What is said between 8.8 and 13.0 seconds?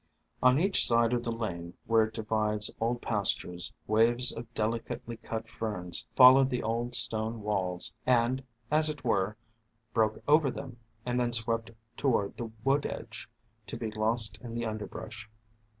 it were, broke over them, and then swept toward the wood